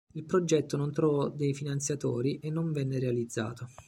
Il 0.13 0.25
progetto 0.25 0.77
non 0.77 0.91
trovò 0.91 1.29
dei 1.29 1.53
finanziatori 1.53 2.39
e 2.39 2.49
non 2.49 2.71
venne 2.71 2.97
realizzato. 2.97 3.67